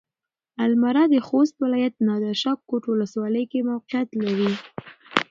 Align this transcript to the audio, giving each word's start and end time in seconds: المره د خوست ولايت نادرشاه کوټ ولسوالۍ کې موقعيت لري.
المره 0.65 1.03
د 1.13 1.15
خوست 1.27 1.55
ولايت 1.63 1.95
نادرشاه 2.07 2.57
کوټ 2.69 2.83
ولسوالۍ 2.87 3.43
کې 3.51 3.59
موقعيت 3.71 4.09
لري. 4.25 4.51